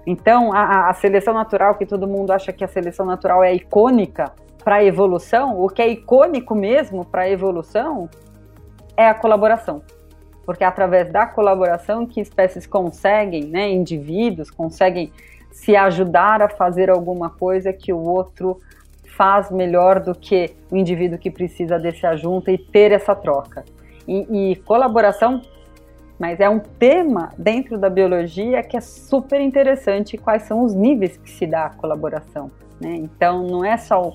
Então 0.07 0.53
a, 0.53 0.89
a 0.89 0.95
seleção 0.95 1.35
natural, 1.35 1.75
que 1.75 1.85
todo 1.85 2.07
mundo 2.07 2.31
acha 2.31 2.53
que 2.53 2.65
a 2.65 2.69
seleção 2.69 3.05
natural 3.05 3.43
é 3.43 3.53
icônica 3.55 4.33
para 4.63 4.77
a 4.77 4.85
evolução, 4.85 5.61
o 5.61 5.69
que 5.69 5.83
é 5.83 5.89
icônico 5.89 6.55
mesmo 6.55 7.05
para 7.05 7.23
a 7.23 7.31
evolução 7.31 8.09
é 8.97 9.09
a 9.09 9.15
colaboração. 9.15 9.83
Porque 10.45 10.63
é 10.63 10.67
através 10.67 11.11
da 11.13 11.27
colaboração 11.27 12.07
que 12.07 12.21
espécies 12.21 12.67
conseguem, 12.67 13.45
né, 13.45 13.69
indivíduos 13.69 14.51
conseguem 14.51 15.13
se 15.51 15.75
ajudar 15.75 16.43
a 16.43 16.49
fazer 16.49 16.91
alguma 16.91 17.31
coisa 17.31 17.73
que 17.73 17.93
o 17.93 17.99
outro 17.99 18.61
faz 19.17 19.51
melhor 19.51 20.01
do 20.01 20.15
que 20.15 20.55
o 20.71 20.77
indivíduo 20.77 21.19
que 21.19 21.31
precisa 21.31 21.79
desse 21.79 22.07
ajunta 22.07 22.53
e 22.53 22.59
ter 22.59 22.93
essa 22.93 23.15
troca. 23.15 23.65
E, 24.07 24.53
e, 24.53 24.57
colaboração, 24.57 25.41
mas 26.19 26.41
é 26.41 26.49
um 26.49 26.59
tema 26.59 27.33
dentro 27.37 27.77
da 27.77 27.91
biologia 27.91 28.63
que 28.63 28.77
é 28.77 28.81
super 28.81 29.41
interessante 29.41 30.17
quais 30.17 30.43
são 30.43 30.63
os 30.65 30.75
níveis 30.75 31.17
que 31.17 31.31
se 31.31 31.47
dá 31.47 31.67
a 31.67 31.71
colaboração. 31.71 32.51
Né? 32.81 32.95
Então 32.97 33.47
não 33.47 33.65
é 33.65 33.77
só 33.77 34.13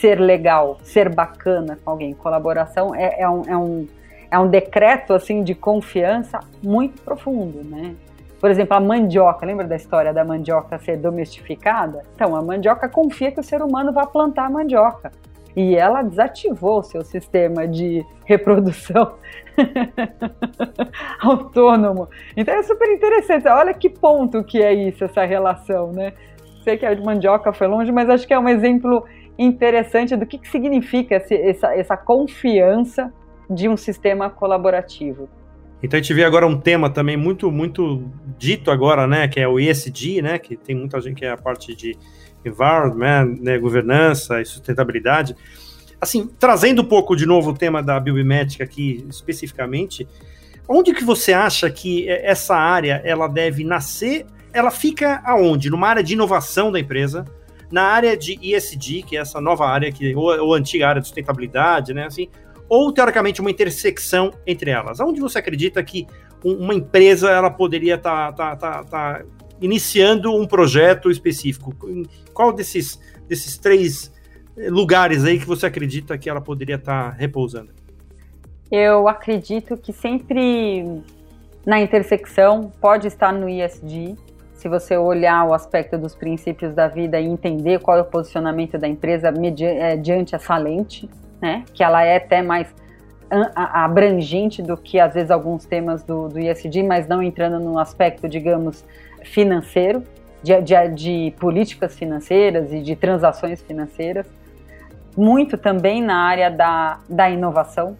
ser 0.00 0.20
legal, 0.20 0.78
ser 0.82 1.08
bacana 1.08 1.78
com 1.82 1.90
alguém. 1.90 2.12
Colaboração 2.14 2.94
é, 2.94 3.20
é, 3.20 3.28
um, 3.28 3.42
é, 3.46 3.56
um, 3.56 3.86
é 4.30 4.38
um 4.38 4.48
decreto 4.48 5.14
assim 5.14 5.42
de 5.42 5.54
confiança 5.54 6.40
muito 6.62 7.00
profundo, 7.02 7.64
né? 7.64 7.94
Por 8.40 8.50
exemplo, 8.50 8.76
a 8.76 8.80
mandioca, 8.80 9.44
lembra 9.44 9.66
da 9.66 9.74
história 9.74 10.12
da 10.12 10.24
mandioca 10.24 10.78
ser 10.78 10.96
domestificada? 10.96 12.02
Então, 12.14 12.36
a 12.36 12.42
mandioca 12.42 12.88
confia 12.88 13.32
que 13.32 13.40
o 13.40 13.42
ser 13.42 13.62
humano 13.62 13.92
vai 13.92 14.06
plantar 14.06 14.46
a 14.46 14.50
mandioca. 14.50 15.10
E 15.58 15.74
ela 15.74 16.02
desativou 16.02 16.78
o 16.78 16.82
seu 16.84 17.02
sistema 17.02 17.66
de 17.66 18.06
reprodução 18.24 19.16
autônomo. 21.20 22.08
Então 22.36 22.54
é 22.54 22.62
super 22.62 22.88
interessante. 22.92 23.48
Olha 23.48 23.74
que 23.74 23.90
ponto 23.90 24.44
que 24.44 24.62
é 24.62 24.72
isso, 24.72 25.02
essa 25.02 25.24
relação, 25.24 25.90
né? 25.90 26.12
Sei 26.62 26.76
que 26.76 26.86
a 26.86 26.94
mandioca 26.94 27.52
foi 27.52 27.66
longe, 27.66 27.90
mas 27.90 28.08
acho 28.08 28.24
que 28.24 28.32
é 28.32 28.38
um 28.38 28.48
exemplo 28.48 29.04
interessante 29.36 30.14
do 30.14 30.24
que, 30.24 30.38
que 30.38 30.48
significa 30.48 31.16
esse, 31.16 31.34
essa, 31.34 31.74
essa 31.74 31.96
confiança 31.96 33.12
de 33.50 33.68
um 33.68 33.76
sistema 33.76 34.30
colaborativo. 34.30 35.28
Então 35.82 35.98
a 35.98 36.00
gente 36.00 36.14
vê 36.14 36.22
agora 36.22 36.46
um 36.46 36.56
tema 36.56 36.88
também 36.88 37.16
muito 37.16 37.50
muito 37.50 38.08
dito 38.38 38.70
agora, 38.70 39.08
né, 39.08 39.26
que 39.26 39.40
é 39.40 39.48
o 39.48 39.58
ESG, 39.58 40.22
né, 40.22 40.38
que 40.38 40.56
tem 40.56 40.76
muita 40.76 41.00
gente 41.00 41.16
que 41.16 41.24
é 41.24 41.30
a 41.30 41.36
parte 41.36 41.74
de 41.74 41.96
environment, 42.44 43.36
né, 43.40 43.58
governança 43.58 44.40
e 44.40 44.44
sustentabilidade. 44.44 45.36
Assim, 46.00 46.30
trazendo 46.38 46.82
um 46.82 46.84
pouco 46.84 47.16
de 47.16 47.26
novo 47.26 47.50
o 47.50 47.54
tema 47.54 47.82
da 47.82 47.98
biomimética 47.98 48.64
aqui 48.64 49.04
especificamente, 49.08 50.06
onde 50.68 50.94
que 50.94 51.04
você 51.04 51.32
acha 51.32 51.68
que 51.70 52.08
essa 52.08 52.54
área 52.54 53.02
ela 53.04 53.26
deve 53.26 53.64
nascer? 53.64 54.26
Ela 54.52 54.70
fica 54.70 55.20
aonde? 55.24 55.70
Numa 55.70 55.88
área 55.88 56.02
de 56.02 56.14
inovação 56.14 56.70
da 56.70 56.78
empresa, 56.78 57.24
na 57.70 57.82
área 57.82 58.16
de 58.16 58.38
ESG, 58.40 59.02
que 59.02 59.16
é 59.16 59.20
essa 59.20 59.40
nova 59.40 59.66
área 59.66 59.90
que 59.90 60.14
ou, 60.14 60.38
ou 60.38 60.54
antiga 60.54 60.88
área 60.88 61.00
de 61.00 61.06
sustentabilidade, 61.08 61.92
né, 61.92 62.06
assim, 62.06 62.28
ou 62.68 62.92
teoricamente 62.92 63.40
uma 63.40 63.50
intersecção 63.50 64.32
entre 64.46 64.70
elas? 64.70 65.00
Onde 65.00 65.20
você 65.20 65.38
acredita 65.38 65.82
que 65.82 66.06
uma 66.44 66.74
empresa 66.74 67.30
ela 67.30 67.50
poderia 67.50 67.96
estar 67.96 68.32
tá, 68.32 68.56
tá, 68.56 68.82
tá, 68.82 68.84
tá, 68.84 69.24
iniciando 69.60 70.34
um 70.34 70.46
projeto 70.46 71.10
específico? 71.10 71.74
Qual 72.32 72.52
desses, 72.52 73.00
desses 73.28 73.58
três 73.58 74.12
lugares 74.56 75.24
aí 75.24 75.38
que 75.38 75.46
você 75.46 75.66
acredita 75.66 76.16
que 76.18 76.28
ela 76.28 76.40
poderia 76.40 76.76
estar 76.76 77.10
tá 77.10 77.16
repousando? 77.16 77.70
Eu 78.70 79.08
acredito 79.08 79.76
que 79.76 79.92
sempre 79.92 81.02
na 81.64 81.80
intersecção 81.80 82.72
pode 82.80 83.06
estar 83.06 83.32
no 83.32 83.48
ISD. 83.48 84.16
Se 84.54 84.68
você 84.68 84.96
olhar 84.96 85.46
o 85.46 85.54
aspecto 85.54 85.96
dos 85.96 86.14
princípios 86.14 86.74
da 86.74 86.88
vida 86.88 87.20
e 87.20 87.26
entender 87.26 87.78
qual 87.80 87.96
é 87.96 88.00
o 88.00 88.04
posicionamento 88.04 88.76
da 88.76 88.88
empresa 88.88 89.30
mediante, 89.30 89.96
diante 90.02 90.34
essa 90.34 90.56
lente, 90.56 91.08
né? 91.40 91.64
Que 91.72 91.82
ela 91.82 92.02
é 92.04 92.16
até 92.16 92.42
mais 92.42 92.74
abrangente 93.54 94.62
do 94.62 94.76
que 94.76 94.98
às 94.98 95.14
vezes 95.14 95.30
alguns 95.30 95.64
temas 95.64 96.02
do, 96.02 96.28
do 96.28 96.40
ISD, 96.40 96.82
mas 96.82 97.06
não 97.06 97.22
entrando 97.22 97.60
no 97.60 97.78
aspecto, 97.78 98.28
digamos, 98.28 98.84
financeiro, 99.24 100.02
de, 100.42 100.60
de, 100.62 100.88
de, 100.94 101.34
políticas 101.38 101.96
financeiras 101.96 102.72
e 102.72 102.80
de 102.80 102.94
transações 102.94 103.60
financeiras, 103.60 104.26
muito 105.16 105.58
também 105.58 106.02
na 106.02 106.16
área 106.16 106.50
da, 106.50 107.00
da 107.08 107.28
inovação, 107.28 107.96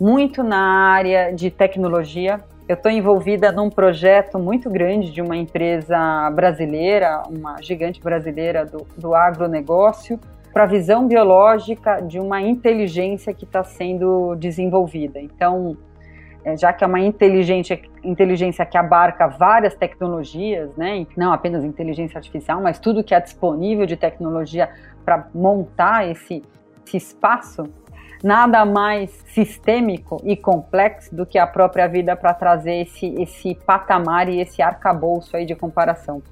muito 0.00 0.42
na 0.42 0.92
área 0.92 1.32
de 1.32 1.50
tecnologia. 1.50 2.40
Eu 2.68 2.74
estou 2.74 2.92
envolvida 2.92 3.50
num 3.50 3.70
projeto 3.70 4.38
muito 4.38 4.70
grande 4.70 5.10
de 5.10 5.20
uma 5.20 5.36
empresa 5.36 6.30
brasileira, 6.30 7.22
uma 7.28 7.60
gigante 7.60 8.00
brasileira 8.00 8.64
do, 8.64 8.86
do 8.96 9.14
agronegócio, 9.14 10.20
para 10.52 10.64
a 10.64 10.66
visão 10.66 11.06
biológica 11.06 12.00
de 12.00 12.18
uma 12.18 12.40
inteligência 12.40 13.32
que 13.32 13.44
está 13.44 13.64
sendo 13.64 14.34
desenvolvida. 14.36 15.20
Então, 15.20 15.76
já 16.56 16.72
que 16.72 16.84
é 16.84 16.86
uma 16.86 17.00
inteligência, 17.00 17.80
inteligência 18.02 18.64
que 18.64 18.76
abarca 18.76 19.26
várias 19.26 19.74
tecnologias, 19.74 20.74
né, 20.76 21.06
não 21.16 21.32
apenas 21.32 21.64
inteligência 21.64 22.18
artificial, 22.18 22.60
mas 22.60 22.78
tudo 22.78 23.02
que 23.04 23.14
é 23.14 23.20
disponível 23.20 23.86
de 23.86 23.96
tecnologia 23.96 24.70
para 25.04 25.28
montar 25.34 26.08
esse, 26.08 26.42
esse 26.86 26.96
espaço, 26.96 27.64
nada 28.22 28.64
mais 28.64 29.10
sistêmico 29.28 30.20
e 30.24 30.36
complexo 30.36 31.14
do 31.14 31.24
que 31.24 31.38
a 31.38 31.46
própria 31.46 31.86
vida 31.86 32.16
para 32.16 32.34
trazer 32.34 32.82
esse, 32.82 33.14
esse 33.20 33.54
patamar 33.54 34.28
e 34.28 34.40
esse 34.40 34.60
arcabouço 34.60 35.36
aí 35.36 35.46
de 35.46 35.54
comparação. 35.54 36.22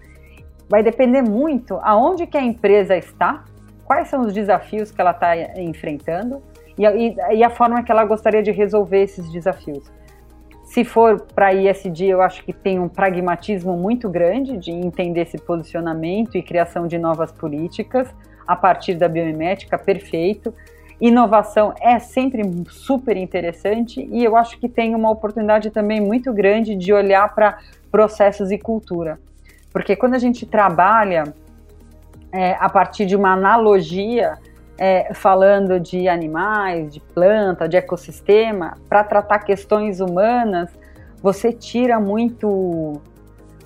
Vai 0.68 0.82
depender 0.82 1.23
muito 1.23 1.78
aonde 1.82 2.26
que 2.26 2.37
a 2.37 2.42
empresa 2.42 2.96
está, 2.96 3.44
quais 3.85 4.08
são 4.08 4.23
os 4.23 4.32
desafios 4.32 4.90
que 4.90 5.00
ela 5.00 5.12
está 5.12 5.37
enfrentando 5.61 6.42
e, 6.76 7.16
e 7.37 7.44
a 7.44 7.50
forma 7.50 7.82
que 7.82 7.90
ela 7.90 8.04
gostaria 8.04 8.42
de 8.42 8.50
resolver 8.50 9.02
esses 9.02 9.30
desafios. 9.30 9.90
Se 10.66 10.85
for 10.85 11.20
para 11.20 11.54
ISD, 11.54 12.06
eu 12.06 12.20
acho 12.20 12.44
que 12.44 12.52
tem 12.52 12.78
um 12.78 12.88
pragmatismo 12.88 13.76
muito 13.76 14.11
grande 14.11 14.58
de 14.58 14.73
entender 14.73 15.23
esse 15.23 15.38
posicionamento 15.38 16.37
e 16.37 16.42
criação 16.42 16.87
de 16.87 16.99
novas 16.99 17.32
políticas 17.32 18.12
a 18.46 18.56
partir 18.56 18.94
da 18.94 19.08
biomimética, 19.08 19.78
perfeito. 19.78 20.52
Inovação 21.00 21.73
é 21.80 21.99
sempre 22.00 22.42
super 22.68 23.16
interessante 23.16 24.06
e 24.11 24.25
eu 24.25 24.37
acho 24.37 24.58
que 24.58 24.68
tem 24.68 24.94
uma 24.94 25.08
oportunidade 25.08 25.70
também 25.70 26.00
muito 26.00 26.32
grande 26.32 26.75
de 26.75 26.92
olhar 26.92 27.32
para 27.35 27.58
processos 27.90 28.50
e 28.50 28.58
cultura. 28.58 29.20
Porque 29.73 29.94
quando 29.94 30.14
a 30.14 30.18
gente 30.18 30.44
trabalha 30.44 31.32
é, 32.32 32.56
a 32.58 32.68
partir 32.68 33.06
de 33.06 33.14
uma 33.14 33.32
analogia, 33.32 34.37
é, 34.78 35.12
falando 35.14 35.80
de 35.80 36.09
animais, 36.09 36.92
de 36.92 37.00
planta, 37.00 37.68
de 37.68 37.76
ecossistema, 37.76 38.76
para 38.88 39.02
tratar 39.04 39.40
questões 39.40 40.00
humanas, 40.00 40.71
você 41.23 41.52
tira 41.52 41.99
muito 41.99 43.00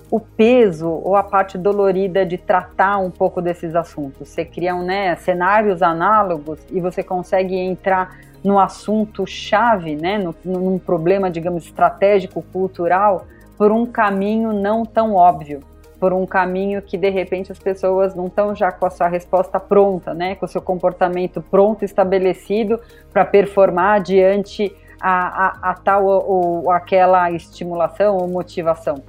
o 0.09 0.19
peso 0.19 0.89
ou 0.89 1.15
a 1.15 1.23
parte 1.23 1.57
dolorida 1.57 2.25
de 2.25 2.37
tratar 2.37 2.97
um 2.97 3.09
pouco 3.09 3.41
desses 3.41 3.75
assuntos. 3.75 4.27
Você 4.27 4.43
cria 4.43 4.75
né, 4.75 5.15
cenários 5.15 5.81
análogos 5.81 6.59
e 6.69 6.81
você 6.81 7.01
consegue 7.01 7.55
entrar 7.55 8.19
no 8.43 8.59
assunto 8.59 9.25
chave, 9.25 9.95
né, 9.95 10.17
no, 10.17 10.35
num 10.43 10.77
problema, 10.77 11.29
digamos, 11.29 11.65
estratégico, 11.65 12.41
cultural, 12.51 13.25
por 13.57 13.71
um 13.71 13.85
caminho 13.85 14.51
não 14.51 14.83
tão 14.83 15.13
óbvio, 15.13 15.61
por 16.01 16.11
um 16.11 16.25
caminho 16.25 16.81
que 16.81 16.97
de 16.97 17.09
repente 17.09 17.51
as 17.51 17.59
pessoas 17.59 18.13
não 18.13 18.25
estão 18.25 18.53
já 18.53 18.71
com 18.71 18.85
a 18.85 18.89
sua 18.89 19.07
resposta 19.07 19.59
pronta, 19.59 20.13
né, 20.13 20.35
com 20.35 20.45
o 20.45 20.49
seu 20.49 20.61
comportamento 20.61 21.41
pronto, 21.41 21.85
estabelecido 21.85 22.77
para 23.13 23.23
performar 23.23 24.01
diante 24.01 24.75
a, 24.99 25.69
a, 25.69 25.71
a 25.71 25.73
tal 25.75 26.05
ou, 26.05 26.63
ou 26.63 26.71
aquela 26.71 27.31
estimulação 27.31 28.17
ou 28.17 28.27
motivação 28.27 29.03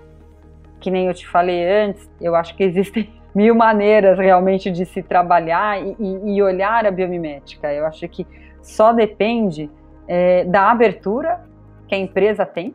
que 0.82 0.90
nem 0.90 1.06
eu 1.06 1.14
te 1.14 1.26
falei 1.26 1.64
antes, 1.64 2.10
eu 2.20 2.34
acho 2.34 2.54
que 2.56 2.64
existem 2.64 3.08
mil 3.32 3.54
maneiras 3.54 4.18
realmente 4.18 4.70
de 4.70 4.84
se 4.84 5.02
trabalhar 5.02 5.80
e, 5.80 5.96
e 5.98 6.42
olhar 6.42 6.84
a 6.84 6.90
biomimética. 6.90 7.72
Eu 7.72 7.86
acho 7.86 8.06
que 8.08 8.26
só 8.60 8.92
depende 8.92 9.70
é, 10.06 10.44
da 10.44 10.70
abertura 10.70 11.40
que 11.86 11.94
a 11.94 11.98
empresa 11.98 12.44
tem 12.44 12.74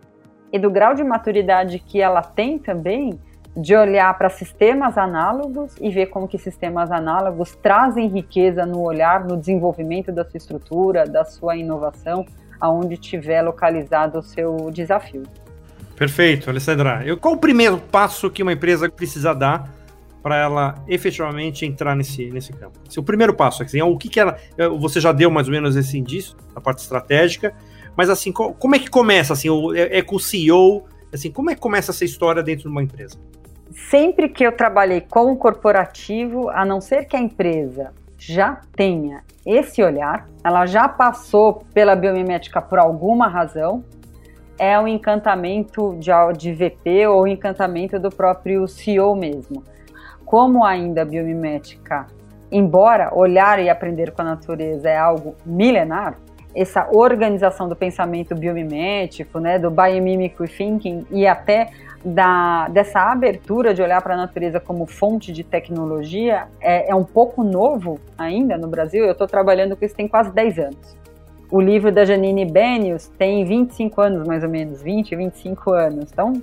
e 0.52 0.58
do 0.58 0.72
grau 0.72 0.96
de 0.96 1.04
maturidade 1.04 1.78
que 1.80 2.02
ela 2.02 2.22
tem 2.22 2.58
também 2.58 3.20
de 3.58 3.76
olhar 3.76 4.16
para 4.16 4.30
sistemas 4.30 4.98
análogos 5.00 5.74
e 5.82 5.90
ver 5.90 6.08
como 6.08 6.28
que 6.28 6.38
sistemas 6.38 6.92
análogos 6.92 7.56
trazem 7.56 8.08
riqueza 8.08 8.68
no 8.68 8.82
olhar, 8.82 9.26
no 9.26 9.36
desenvolvimento 9.36 10.12
da 10.12 10.24
sua 10.24 10.38
estrutura, 10.38 11.08
da 11.08 11.26
sua 11.26 11.58
inovação, 11.58 12.24
aonde 12.60 12.98
tiver 12.98 13.42
localizado 13.42 14.20
o 14.20 14.22
seu 14.22 14.70
desafio. 14.72 15.24
Perfeito, 15.96 16.52
Alessandra. 16.52 17.04
Qual 17.20 17.34
o 17.34 17.38
primeiro 17.38 17.80
passo 17.80 18.30
que 18.30 18.44
uma 18.44 18.54
empresa 18.54 18.88
precisa 18.88 19.34
dar 19.34 19.74
para 20.22 20.38
ela 20.38 20.76
efetivamente 20.88 21.66
entrar 21.66 21.96
nesse, 21.96 22.30
nesse 22.30 22.54
campo? 22.54 22.80
Assim, 22.88 23.00
o 23.00 23.04
primeiro 23.04 23.34
passo, 23.34 23.64
assim, 23.64 23.82
o 23.82 23.98
que, 23.98 24.08
que 24.08 24.20
ela. 24.20 24.38
Você 24.80 25.02
já 25.02 25.12
deu 25.12 25.32
mais 25.32 25.48
ou 25.48 25.54
menos 25.54 25.76
esse 25.76 25.98
indício, 25.98 26.38
na 26.54 26.62
parte 26.62 26.84
estratégica, 26.84 27.56
mas 27.96 28.12
assim, 28.12 28.32
como 28.32 28.76
é 28.76 28.80
que 28.80 28.90
começa? 28.92 29.34
Assim, 29.34 29.50
é, 29.76 29.98
é 29.98 30.02
com 30.04 30.18
o 30.18 30.20
CEO? 30.20 30.86
Assim, 31.12 31.32
como 31.32 31.50
é 31.50 31.56
que 31.56 31.62
começa 31.62 31.90
essa 31.90 32.06
história 32.06 32.44
dentro 32.44 32.64
de 32.64 32.70
uma 32.70 32.84
empresa? 32.84 33.18
Sempre 33.86 34.28
que 34.28 34.44
eu 34.44 34.52
trabalhei 34.52 35.00
com 35.00 35.32
o 35.32 35.38
corporativo, 35.38 36.50
a 36.50 36.66
não 36.66 36.82
ser 36.82 37.06
que 37.06 37.16
a 37.16 37.20
empresa 37.20 37.94
já 38.18 38.60
tenha 38.76 39.24
esse 39.46 39.82
olhar, 39.82 40.28
ela 40.44 40.66
já 40.66 40.90
passou 40.90 41.64
pela 41.74 41.96
biomimética 41.96 42.62
por 42.62 42.80
alguma 42.80 43.30
razão, 43.30 43.86
é 44.60 44.78
o 44.78 44.88
encantamento 44.88 45.96
de, 46.00 46.10
de 46.38 46.54
VP 46.54 47.08
ou 47.08 47.28
encantamento 47.28 47.98
do 47.98 48.10
próprio 48.10 48.68
CEO 48.68 49.16
mesmo. 49.16 49.64
Como 50.26 50.66
ainda 50.66 51.04
a 51.04 51.06
biomimética, 51.06 52.08
embora 52.52 53.16
olhar 53.16 53.58
e 53.60 53.70
aprender 53.70 54.12
com 54.12 54.22
a 54.24 54.26
natureza 54.26 54.90
é 54.90 54.98
algo 54.98 55.36
milenar, 55.46 56.18
essa 56.56 56.90
organização 56.92 57.68
do 57.68 57.76
pensamento 57.76 58.36
biomimético, 58.36 59.40
né, 59.40 59.60
do 59.60 59.70
biomimicry 59.70 60.48
thinking 60.48 61.06
e 61.12 61.28
até 61.28 61.70
da, 62.04 62.68
dessa 62.70 63.12
abertura 63.12 63.74
de 63.74 63.82
olhar 63.82 64.02
para 64.02 64.14
a 64.14 64.18
natureza 64.18 64.60
como 64.60 64.86
fonte 64.86 65.32
de 65.32 65.44
tecnologia 65.44 66.48
é, 66.60 66.90
é 66.90 66.96
um 66.96 67.04
pouco 67.04 67.44
novo 67.44 68.00
ainda 68.18 68.58
no 68.58 68.68
Brasil. 68.68 69.06
Eu 69.06 69.12
estou 69.12 69.28
trabalhando 69.28 69.76
com 69.76 69.86
isso 69.86 69.96
tem 69.96 70.08
quase 70.08 70.32
10 70.32 70.60
anos. 70.60 70.98
O 71.50 71.62
livro 71.62 71.92
da 71.92 72.04
Janine 72.04 72.46
Benius 72.46 73.08
tem 73.18 73.46
25 73.46 74.02
anos, 74.02 74.28
mais 74.28 74.44
ou 74.44 74.50
menos, 74.50 74.82
20, 74.82 75.16
25 75.16 75.72
anos. 75.72 76.12
Então, 76.12 76.34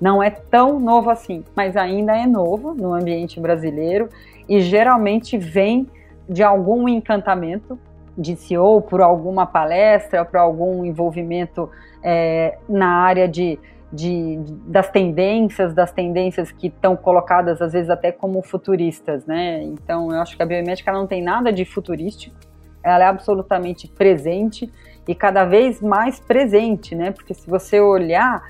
não 0.00 0.22
é 0.22 0.30
tão 0.30 0.78
novo 0.78 1.10
assim, 1.10 1.44
mas 1.54 1.76
ainda 1.76 2.16
é 2.16 2.26
novo 2.26 2.74
no 2.74 2.92
ambiente 2.92 3.38
brasileiro 3.38 4.08
e 4.48 4.60
geralmente 4.60 5.36
vem 5.36 5.86
de 6.28 6.42
algum 6.42 6.88
encantamento 6.88 7.78
de 8.20 8.36
CEO 8.36 8.82
por 8.82 9.00
alguma 9.00 9.46
palestra, 9.46 10.24
por 10.24 10.36
algum 10.36 10.84
envolvimento 10.84 11.70
é, 12.02 12.58
na 12.68 12.88
área 12.88 13.26
de, 13.26 13.58
de, 13.90 14.38
das 14.66 14.90
tendências, 14.90 15.72
das 15.72 15.90
tendências 15.90 16.52
que 16.52 16.66
estão 16.66 16.94
colocadas 16.94 17.62
às 17.62 17.72
vezes 17.72 17.88
até 17.88 18.12
como 18.12 18.42
futuristas, 18.42 19.24
né? 19.24 19.62
Então 19.62 20.12
eu 20.12 20.20
acho 20.20 20.36
que 20.36 20.42
a 20.42 20.46
biomédica 20.46 20.92
não 20.92 21.06
tem 21.06 21.22
nada 21.22 21.50
de 21.50 21.64
futurístico, 21.64 22.36
ela 22.82 23.04
é 23.04 23.06
absolutamente 23.08 23.88
presente 23.88 24.70
e 25.08 25.14
cada 25.14 25.44
vez 25.44 25.80
mais 25.80 26.20
presente, 26.20 26.94
né? 26.94 27.10
Porque 27.10 27.34
se 27.34 27.48
você 27.48 27.80
olhar, 27.80 28.42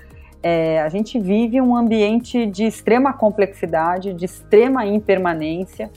é, 0.43 0.81
a 0.81 0.89
gente 0.89 1.19
vive 1.19 1.61
um 1.61 1.75
ambiente 1.75 2.45
de 2.45 2.65
extrema 2.65 3.13
complexidade, 3.13 4.13
de 4.13 4.25
extrema 4.25 4.85
impermanência 4.85 5.89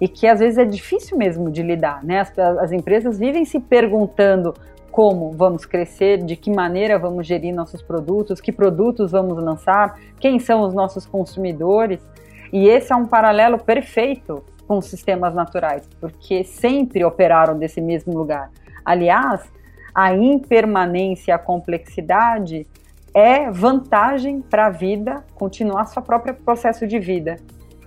e 0.00 0.08
que 0.08 0.26
às 0.26 0.40
vezes 0.40 0.58
é 0.58 0.64
difícil 0.64 1.16
mesmo 1.16 1.50
de 1.50 1.62
lidar, 1.62 2.04
né? 2.04 2.20
As, 2.20 2.38
as 2.38 2.72
empresas 2.72 3.18
vivem 3.18 3.44
se 3.44 3.60
perguntando 3.60 4.54
como 4.90 5.32
vamos 5.32 5.66
crescer, 5.66 6.18
de 6.24 6.36
que 6.36 6.50
maneira 6.50 6.98
vamos 6.98 7.26
gerir 7.26 7.52
nossos 7.52 7.82
produtos, 7.82 8.40
que 8.40 8.52
produtos 8.52 9.10
vamos 9.10 9.42
lançar, 9.42 9.98
quem 10.20 10.38
são 10.38 10.62
os 10.62 10.72
nossos 10.72 11.04
consumidores. 11.04 12.00
E 12.52 12.68
esse 12.68 12.92
é 12.92 12.96
um 12.96 13.04
paralelo 13.04 13.58
perfeito 13.58 14.44
com 14.68 14.80
sistemas 14.80 15.34
naturais, 15.34 15.88
porque 16.00 16.44
sempre 16.44 17.04
operaram 17.04 17.58
desse 17.58 17.80
mesmo 17.80 18.16
lugar. 18.16 18.50
Aliás, 18.84 19.42
a 19.92 20.14
impermanência, 20.14 21.34
a 21.34 21.38
complexidade 21.38 22.66
é 23.12 23.50
vantagem 23.50 24.40
para 24.40 24.66
a 24.66 24.70
vida 24.70 25.24
continuar 25.34 25.86
seu 25.86 26.02
próprio 26.02 26.34
processo 26.34 26.86
de 26.86 26.98
vida. 26.98 27.36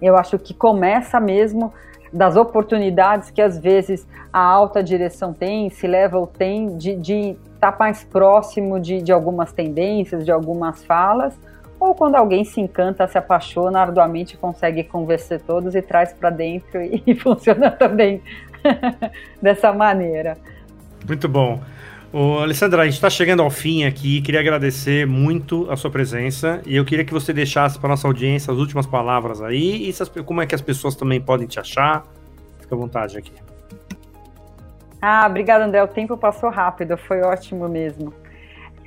Eu 0.01 0.17
acho 0.17 0.37
que 0.37 0.53
começa 0.53 1.19
mesmo 1.19 1.73
das 2.11 2.35
oportunidades 2.35 3.29
que 3.29 3.41
às 3.41 3.57
vezes 3.57 4.07
a 4.31 4.39
alta 4.39 4.83
direção 4.83 5.33
tem, 5.33 5.69
se 5.69 5.87
leva 5.87 6.17
ou 6.17 6.27
tem, 6.27 6.77
de 6.77 6.91
estar 6.91 7.71
tá 7.71 7.77
mais 7.79 8.03
próximo 8.03 8.79
de, 8.79 9.01
de 9.01 9.11
algumas 9.11 9.51
tendências, 9.51 10.23
de 10.23 10.31
algumas 10.31 10.83
falas, 10.83 11.37
ou 11.79 11.93
quando 11.93 12.15
alguém 12.15 12.43
se 12.43 12.59
encanta, 12.59 13.07
se 13.07 13.17
apaixona 13.17 13.79
arduamente, 13.79 14.35
consegue 14.35 14.83
convencer 14.83 15.41
todos 15.41 15.75
e 15.75 15.81
traz 15.81 16.11
para 16.13 16.29
dentro 16.29 16.81
e, 16.81 17.03
e 17.05 17.13
funciona 17.19 17.69
também 17.69 18.21
dessa 19.41 19.71
maneira. 19.71 20.37
Muito 21.07 21.29
bom. 21.29 21.59
Ô, 22.13 22.39
Alessandra, 22.39 22.83
a 22.83 22.85
gente 22.85 22.93
está 22.93 23.09
chegando 23.09 23.41
ao 23.41 23.49
fim 23.49 23.83
aqui. 23.83 24.21
Queria 24.21 24.39
agradecer 24.39 25.05
muito 25.05 25.69
a 25.69 25.75
sua 25.75 25.91
presença 25.91 26.61
e 26.65 26.75
eu 26.75 26.85
queria 26.85 27.03
que 27.03 27.11
você 27.11 27.33
deixasse 27.33 27.77
para 27.77 27.89
nossa 27.89 28.07
audiência 28.07 28.51
as 28.51 28.57
últimas 28.57 28.87
palavras 28.87 29.41
aí 29.41 29.89
e 29.89 30.23
como 30.23 30.41
é 30.41 30.45
que 30.45 30.55
as 30.55 30.61
pessoas 30.61 30.95
também 30.95 31.19
podem 31.19 31.45
te 31.45 31.59
achar. 31.59 32.05
Fica 32.61 32.73
à 32.73 32.77
vontade 32.77 33.17
aqui. 33.17 33.33
Ah, 35.01 35.27
obrigada, 35.29 35.65
André. 35.65 35.83
O 35.83 35.87
tempo 35.87 36.15
passou 36.15 36.49
rápido, 36.49 36.97
foi 36.97 37.21
ótimo 37.21 37.67
mesmo. 37.67 38.13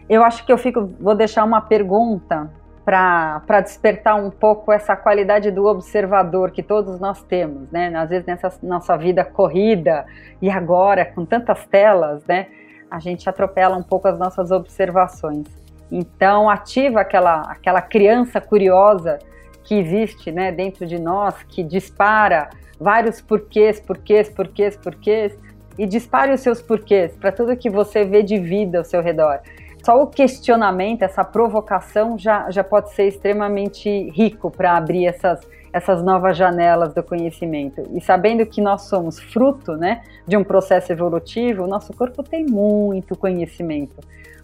Eu 0.08 0.24
acho 0.24 0.44
que 0.44 0.50
eu 0.50 0.56
fico, 0.56 0.90
vou 0.98 1.14
deixar 1.14 1.44
uma 1.44 1.60
pergunta 1.60 2.50
para 2.84 3.60
despertar 3.60 4.16
um 4.16 4.30
pouco 4.30 4.72
essa 4.72 4.96
qualidade 4.96 5.50
do 5.50 5.66
observador 5.66 6.50
que 6.50 6.62
todos 6.62 6.98
nós 6.98 7.22
temos, 7.22 7.70
né? 7.70 7.92
Às 7.94 8.08
vezes 8.08 8.26
nessa 8.26 8.50
nossa 8.62 8.96
vida 8.96 9.22
corrida 9.24 10.06
e 10.40 10.50
agora 10.50 11.04
com 11.04 11.26
tantas 11.26 11.66
telas, 11.66 12.24
né? 12.26 12.46
A 12.90 12.98
gente 12.98 13.28
atropela 13.28 13.76
um 13.76 13.82
pouco 13.82 14.08
as 14.08 14.18
nossas 14.18 14.50
observações. 14.50 15.46
Então 15.90 16.48
ativa 16.48 17.00
aquela 17.00 17.42
aquela 17.42 17.80
criança 17.80 18.40
curiosa 18.40 19.18
que 19.64 19.74
existe, 19.74 20.32
né, 20.32 20.50
dentro 20.50 20.86
de 20.86 20.98
nós, 20.98 21.42
que 21.44 21.62
dispara 21.62 22.50
vários 22.78 23.20
porquês, 23.20 23.78
porquês, 23.78 24.28
porquês, 24.28 24.76
porquês 24.76 25.38
e 25.78 25.86
dispare 25.86 26.32
os 26.32 26.40
seus 26.40 26.60
porquês 26.60 27.16
para 27.16 27.30
tudo 27.30 27.56
que 27.56 27.70
você 27.70 28.04
vê 28.04 28.22
de 28.22 28.38
vida 28.38 28.78
ao 28.78 28.84
seu 28.84 29.02
redor 29.02 29.40
só 29.84 30.02
o 30.02 30.06
questionamento, 30.06 31.02
essa 31.02 31.24
provocação 31.24 32.18
já, 32.18 32.50
já 32.50 32.62
pode 32.62 32.92
ser 32.92 33.08
extremamente 33.08 34.10
rico 34.10 34.50
para 34.50 34.76
abrir 34.76 35.06
essas, 35.06 35.40
essas 35.72 36.02
novas 36.02 36.36
janelas 36.36 36.92
do 36.92 37.02
conhecimento. 37.02 37.82
E 37.92 38.00
sabendo 38.00 38.44
que 38.44 38.60
nós 38.60 38.82
somos 38.82 39.18
fruto 39.18 39.76
né, 39.76 40.02
de 40.26 40.36
um 40.36 40.44
processo 40.44 40.92
evolutivo, 40.92 41.64
o 41.64 41.66
nosso 41.66 41.92
corpo 41.94 42.22
tem 42.22 42.44
muito 42.44 43.16
conhecimento, 43.16 43.96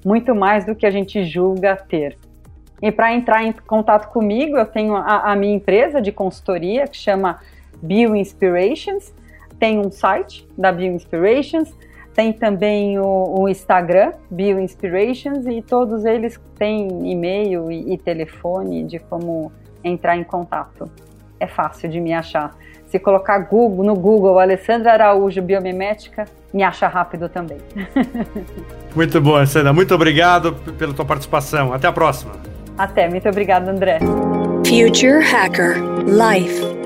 muito 0.05 0.35
mais 0.35 0.65
do 0.65 0.75
que 0.75 0.87
a 0.87 0.91
gente 0.91 1.25
julga 1.25 1.77
ter. 1.77 2.17
E 2.81 2.93
para 2.93 3.13
entrar 3.13 3.43
em 3.43 3.53
contato 3.53 4.11
comigo, 4.13 4.57
eu 4.57 4.67
tenho 4.67 4.95
a, 4.95 5.33
a 5.33 5.37
minha 5.37 5.55
empresa 5.55 6.01
de 6.01 6.13
consultoria 6.13 6.87
que 6.87 6.97
chama 6.97 7.41
Bioinspirations, 7.83 9.15
tem 9.59 9.79
um 9.79 9.91
site 9.91 10.47
da 10.57 10.71
Bioinspirations, 10.71 11.75
tem 12.17 12.33
também 12.33 12.99
o, 12.99 13.43
o 13.43 13.49
Instagram, 13.49 14.13
BioInspirations, 14.31 15.47
e 15.47 15.61
todos 15.61 16.07
eles 16.07 16.41
têm 16.59 17.13
e-mail 17.13 17.71
e, 17.71 17.93
e 17.93 17.99
telefone 17.99 18.85
de 18.85 18.99
como 18.99 19.53
entrar 19.85 20.17
em 20.17 20.25
contato. 20.25 20.91
É 21.39 21.47
fácil 21.47 21.91
de 21.91 22.01
me 22.01 22.15
achar. 22.15 22.57
Se 22.87 22.99
colocar 22.99 23.39
Google, 23.41 23.85
no 23.85 23.95
Google 23.95 24.39
Alessandra 24.39 24.95
Araújo 24.95 25.43
Biomimética, 25.43 26.25
me 26.55 26.63
acha 26.63 26.89
rápido 26.89 27.29
também. 27.29 27.59
Muito 28.97 29.21
bom, 29.21 29.37
Alessandra. 29.37 29.75
Muito 29.75 29.95
obrigado 29.95 30.55
pela 30.79 30.95
tua 30.95 31.05
participação. 31.05 31.75
Até 31.75 31.87
a 31.87 31.93
próxima. 31.93 32.33
Até. 32.79 33.11
Muito 33.11 33.29
obrigado, 33.29 33.69
André. 33.69 33.99
Future 34.65 35.23
Hacker 35.23 35.77
Life 36.07 36.86